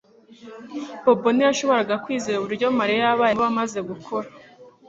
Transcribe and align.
Bobo 1.03 1.27
ntiyashoboraga 1.35 1.95
kwizera 2.03 2.39
uburyo 2.39 2.67
Mariya 2.79 3.01
yabaye 3.05 3.33
mubi 3.35 3.47
amaze 3.53 3.79
gukura 3.89 4.27